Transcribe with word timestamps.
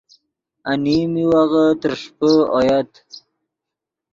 انیم 0.71 1.07
میوغے 1.13 1.65
ترݰپے 1.81 2.31
اویت 2.55 2.91